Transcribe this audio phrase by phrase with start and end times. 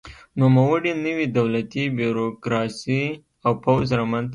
[0.39, 3.03] نوموړي نوې دولتي بیروکراسي
[3.45, 4.27] او پوځ رامنځته کړل.